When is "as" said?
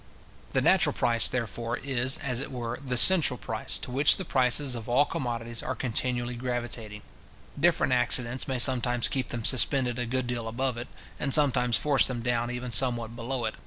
2.17-2.39